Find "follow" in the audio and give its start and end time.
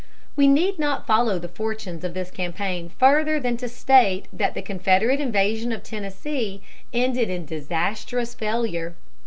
1.05-1.37